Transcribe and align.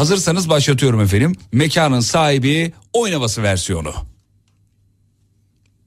Hazırsanız 0.00 0.48
başlatıyorum 0.48 1.00
efendim. 1.00 1.34
Mekanın 1.52 2.00
sahibi 2.00 2.72
oyun 2.92 3.14
havası 3.14 3.42
versiyonu. 3.42 3.94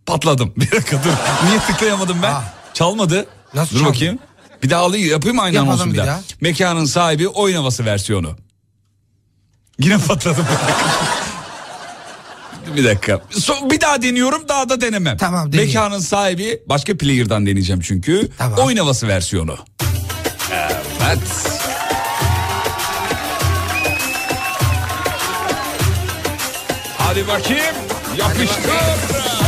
Patladım. 0.06 0.54
Bir 0.58 0.72
dakika 0.72 1.04
dur. 1.04 1.10
Niye 1.48 1.60
tıklayamadım 1.60 2.18
ben? 2.24 2.32
Ah. 2.32 2.44
Çalmadı. 2.74 3.26
Nasıl 3.54 3.76
dur 3.76 3.80
çaldı? 3.80 3.94
bakayım. 3.94 4.20
Bir 4.64 4.70
daha 4.70 4.82
alayım 4.82 5.10
yapayım 5.10 5.40
aynı 5.40 5.56
Yapalım 5.56 5.74
anonsu 5.80 5.94
bir 5.94 5.98
daha. 5.98 6.08
daha. 6.08 6.22
Mekanın 6.42 6.86
sahibi 6.86 7.28
oyun 7.28 7.56
havası 7.58 7.86
versiyonu. 7.86 8.38
Yine 9.80 9.98
patladım. 9.98 10.46
bir 12.76 12.84
dakika. 12.84 13.14
So- 13.32 13.70
bir 13.72 13.82
daha 13.82 14.02
deniyorum 14.02 14.48
daha 14.48 14.70
da 14.70 14.82
denemem. 14.82 15.18
Tamam, 15.18 15.52
deneyin. 15.54 15.68
Mekanın 15.68 16.00
sahibi 16.00 16.64
başka 16.66 16.98
player'dan 16.98 17.46
deneyeceğim 17.46 17.82
çünkü. 17.82 18.30
Tamam. 18.38 18.60
Oyun 18.60 18.78
havası 18.78 19.08
versiyonu. 19.08 19.58
Evet. 21.06 21.20
Hadi 27.10 27.28
bakayım. 27.28 27.76
Yapıştır. 28.18 28.72
Bütün 29.10 29.39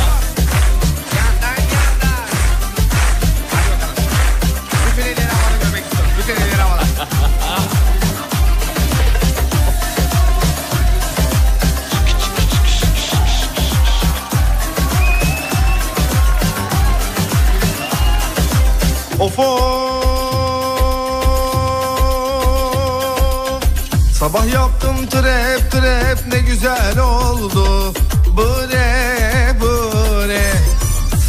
Sabah 24.31 24.53
yaptım 24.53 25.07
trep 25.09 25.71
trep 25.71 26.33
ne 26.33 26.39
güzel 26.39 26.99
oldu. 26.99 27.93
Bre 28.37 29.55
bre 29.61 30.41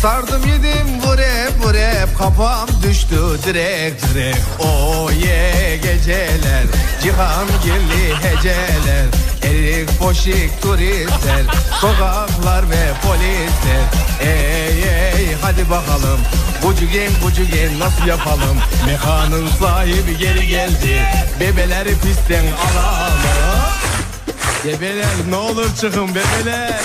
Sardım 0.02 0.42
yedim 0.46 1.02
vure 1.02 1.48
vure 1.62 2.06
Kafam 2.18 2.68
düştü 2.82 3.16
direkt 3.46 4.14
direkt. 4.14 4.38
Oh 4.58 5.10
yeah 5.12 5.82
geceler 5.82 6.64
Cihan 7.02 7.46
girli 7.64 8.14
heceler 8.22 9.06
Erik 9.42 9.98
poşik 9.98 10.62
turistler 10.62 11.42
Sokaklar 11.80 12.70
ve 12.70 12.92
polisler 13.02 13.84
Ey 14.20 14.82
ey 14.82 15.34
hadi 15.42 15.70
bakalım 15.70 16.20
Bucugen 16.62 17.10
bucugen 17.24 17.78
nasıl 17.78 18.06
yapalım 18.06 18.58
Mekanın 18.86 19.48
sahibi 19.60 20.18
geri 20.18 20.46
geldi 20.46 21.02
Bebeleri 21.40 21.94
pistten 21.98 22.44
alalım 22.44 23.12
Bebeler 24.64 25.06
ne 25.30 25.36
olur 25.36 25.76
çıkın 25.80 26.08
bebeler 26.08 26.80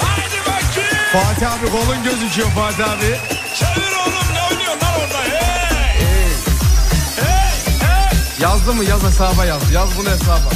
Hadi 0.00 0.40
bakayım. 0.40 0.96
Fatih 1.12 1.52
abi 1.52 1.70
kolun 1.70 2.04
gözüküyor 2.04 2.48
Fatih 2.48 2.90
abi 2.90 3.18
Çevir 3.58 3.92
oğlum 3.92 4.34
ne 4.34 4.42
oynuyorsun 4.50 4.80
lan 4.80 4.94
orada? 5.00 5.22
Hey. 5.22 6.00
Hey. 7.16 7.88
Hey. 7.88 8.18
Yazdı 8.40 8.74
mı 8.74 8.84
yaz 8.84 9.02
hesaba 9.02 9.44
yaz 9.44 9.72
Yaz 9.72 9.88
bunu 9.98 10.10
hesaba 10.10 10.50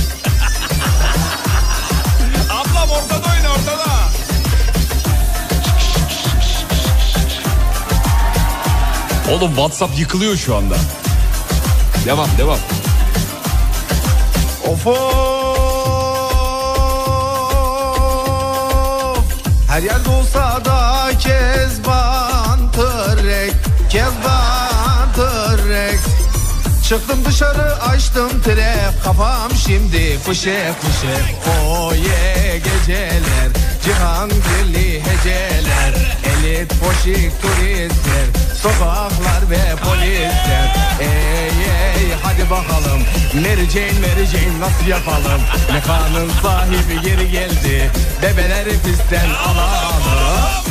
Ablam 2.85 2.97
ortada 2.97 3.29
oyna 3.37 3.49
ortada. 3.53 3.85
Oğlum 9.33 9.49
WhatsApp 9.49 9.99
yıkılıyor 9.99 10.37
şu 10.37 10.57
anda. 10.57 10.75
Devam 12.07 12.29
devam. 12.39 12.59
Of 14.67 14.87
of 14.87 14.95
Her 19.69 19.83
yerde 19.83 20.09
olsa 20.09 20.65
da 20.65 21.11
kezban 21.19 22.73
tırrek 22.73 23.55
Kezban 23.91 25.13
tırrek 25.15 26.01
Çıktım 26.89 27.25
dışarı 27.25 27.83
açtım 27.83 28.43
trep 28.43 29.05
Kafam 29.05 29.51
şimdi 29.67 30.19
fışık 30.19 30.75
Oh 31.49 31.93
yeah 31.95 32.55
geceler. 32.57 33.51
Cihan 33.85 34.31
birli 34.31 35.03
heceler. 35.05 35.95
Elit 36.25 36.73
poşik 36.81 37.43
turistler. 37.43 38.27
Sokaklar 38.63 39.51
ve 39.51 39.77
polisler. 39.85 40.77
Ey 41.01 41.49
ey 41.49 42.13
hadi 42.23 42.51
bakalım. 42.51 43.03
Mary 43.35 43.71
Jane 43.71 44.01
Mary 44.01 44.27
Jane 44.27 44.61
nasıl 44.61 44.87
yapalım? 44.87 45.41
Mekanın 45.73 46.31
sahibi 46.43 47.01
geri 47.03 47.31
geldi. 47.31 47.91
Bebeleri 48.23 48.79
pistten 48.79 49.31
alalım. 49.31 50.65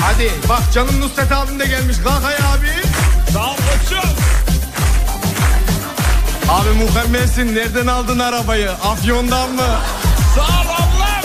Hadi 0.00 0.30
bak 0.48 0.62
canım 0.74 1.00
Nusret 1.00 1.32
abim 1.32 1.58
de 1.60 1.66
gelmiş. 1.66 1.96
Kalkay 2.04 2.34
abi 2.34 2.85
Sağ 3.32 3.50
ol 3.50 3.56
koçum. 3.56 4.10
Abi 6.48 6.68
mükemmelsin. 6.84 7.54
Nereden 7.54 7.86
aldın 7.86 8.18
arabayı? 8.18 8.70
Afyon'dan 8.70 9.50
mı? 9.50 9.62
Sağ 10.34 10.40
ol 10.42 10.66
ablam. 10.74 11.22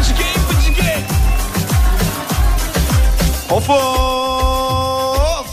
Bıcıkey 0.00 0.32
bıcıkey. 0.50 0.96
Of 3.50 3.70
of. 3.70 5.46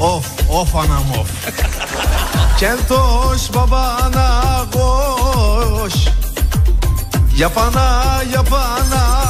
Of 0.00 0.26
of 0.50 0.76
anam 0.76 1.10
of. 1.20 1.30
Keltoş 2.60 3.54
babana 3.54 4.64
koş. 4.72 5.94
Yapana 7.38 8.04
yapana 8.34 9.22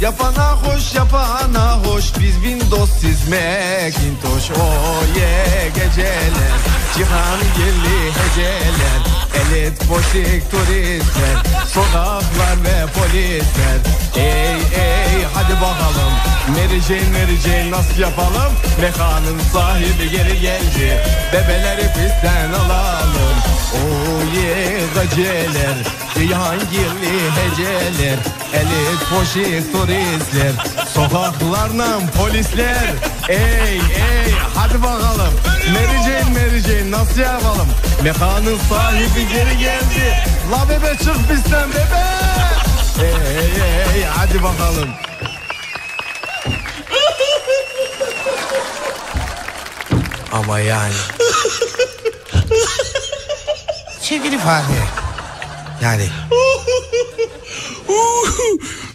Yapana 0.00 0.52
hoş 0.52 0.94
yapana 0.94 1.78
hoş. 1.84 2.04
Biz 2.20 2.34
Windows 2.34 2.90
siz 3.00 3.28
Macintosh. 3.28 4.50
Oh 4.50 5.16
yeah 5.16 5.74
geceler. 5.74 6.54
Cihan 6.96 7.38
girli 7.56 8.12
heceler. 8.18 9.00
Elit 9.34 9.88
poşik 9.88 10.50
turistler 10.50 11.36
Sokaklar 11.68 12.64
ve 12.64 12.86
polisler. 12.92 13.78
Ey 14.16 14.82
ey 14.82 14.93
hadi 15.34 15.54
bakalım 15.54 16.12
Mary 16.48 16.80
Jane 16.80 17.18
Mary 17.18 17.36
Jane 17.36 17.70
nasıl 17.70 18.00
yapalım? 18.00 18.52
Mekanın 18.80 19.38
sahibi 19.52 20.10
geri 20.10 20.40
geldi 20.40 21.02
Bebeleri 21.32 21.86
pistten 21.92 22.52
alalım. 22.52 23.36
Oh 23.74 24.36
yeah 24.36 24.64
geceler 24.94 25.74
Cihangirli 26.14 27.30
heceler 27.36 28.18
Elit 28.54 29.00
poşik 29.10 29.72
turistler 29.72 30.52
Sokaklarla 30.94 32.00
polisler. 32.18 32.94
Ey 33.28 33.76
ey 33.76 34.32
hadi 34.54 34.82
bakalım 34.82 35.34
Mary 35.72 36.02
Jane 36.04 36.38
Mary 36.38 36.60
Jane 36.60 36.90
nasıl 36.90 37.20
yapalım? 37.20 37.68
Mekanın 38.02 38.58
sahibi 38.70 39.28
geri 39.28 39.58
geldi. 39.58 40.16
La 40.52 40.68
bebe 40.68 40.96
çık 40.98 41.30
bizden 41.30 41.68
bebe. 41.70 42.04
Ey 43.02 43.96
ey 43.96 44.04
hadi 44.16 44.42
bakalım 44.42 44.88
Ama 50.34 50.58
yani. 50.58 50.92
Sevgili 54.00 54.38
Fatih. 54.38 54.74
Yani 55.82 56.08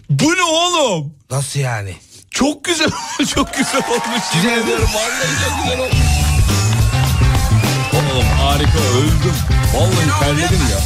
Bu 0.10 0.36
ne 0.36 0.44
oğlum? 0.44 1.14
nasıl 1.32 1.60
yani? 1.60 1.98
Çok 2.32 2.64
güzel 2.66 2.90
çok 3.36 3.54
güzel 3.58 3.82
olmuş. 3.90 4.24
Güzel 4.34 4.58
mi? 4.66 4.72
Vallahi 4.72 5.30
çok 5.46 5.64
güzel 5.64 5.80
olmuş. 5.80 5.96
Oğlum 7.94 8.26
harika 8.42 8.80
öldüm. 8.98 9.36
Vallahi 9.76 10.20
terledim 10.20 10.68
ya. 10.72 10.80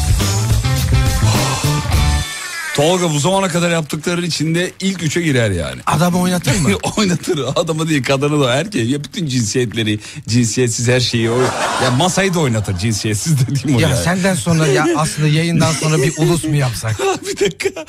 Tolga 2.84 3.14
bu 3.14 3.20
zamana 3.20 3.48
kadar 3.48 3.70
yaptıkların 3.70 4.24
içinde 4.24 4.72
ilk 4.80 5.04
üçe 5.04 5.22
girer 5.22 5.52
yani. 5.52 5.82
Adamı 5.86 6.20
oynatır 6.22 6.60
mı? 6.60 6.70
Oynatır 6.98 7.40
adamı 7.56 7.90
değil 7.90 8.04
kadını 8.04 8.44
da 8.44 8.54
erkeği 8.54 8.92
ya 8.92 9.04
bütün 9.04 9.28
cinsiyetleri 9.28 10.00
cinsiyetsiz 10.28 10.88
her 10.88 11.00
şeyi 11.00 11.30
o 11.30 11.42
ya 11.84 11.92
masayı 11.98 12.34
da 12.34 12.40
oynatır 12.40 12.78
cinsiyetsiz 12.78 13.48
dediğim 13.48 13.78
o 13.78 13.80
ya 13.80 13.90
yani. 13.90 14.04
senden 14.04 14.36
sonra 14.36 14.68
ya 14.68 14.88
aslında 14.98 15.28
yayından 15.28 15.72
sonra 15.72 15.98
bir 15.98 16.14
ulus 16.18 16.44
mu 16.44 16.56
yapsak? 16.56 17.00
bir 17.28 17.40
dakika 17.40 17.86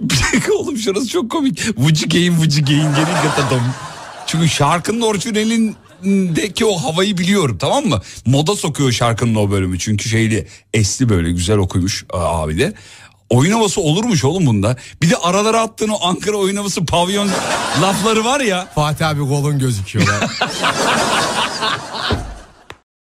bir 0.00 0.20
dakika 0.22 0.54
oğlum 0.54 0.76
şurası 0.76 1.08
çok 1.08 1.30
komik 1.30 1.78
vıcı 1.78 2.06
geyin 2.06 2.40
vıcı 2.40 2.60
geyin 2.60 2.94
geri 2.94 3.22
gatadım. 3.22 3.62
Çünkü 4.26 4.48
şarkının 4.48 5.00
orijinalindeki 5.00 6.64
o 6.64 6.76
havayı 6.76 7.18
biliyorum 7.18 7.58
tamam 7.60 7.86
mı? 7.86 8.02
Moda 8.26 8.56
sokuyor 8.56 8.92
şarkının 8.92 9.34
o 9.34 9.50
bölümü 9.50 9.78
çünkü 9.78 10.08
şeyli 10.08 10.46
esli 10.74 11.08
böyle 11.08 11.32
güzel 11.32 11.58
okumuş 11.58 12.04
abi 12.12 12.58
de. 12.58 12.74
Oyun 13.30 13.52
havası 13.52 13.80
olurmuş 13.80 14.24
oğlum 14.24 14.46
bunda. 14.46 14.76
Bir 15.02 15.10
de 15.10 15.16
aralara 15.16 15.60
attığın 15.60 15.88
o 15.88 15.98
Ankara 16.02 16.36
oyun 16.36 16.56
havası 16.56 16.86
pavyon 16.86 17.30
lafları 17.82 18.24
var 18.24 18.40
ya. 18.40 18.68
Fatih 18.74 19.08
abi 19.08 19.20
kolun 19.20 19.58
gözüküyor. 19.58 20.06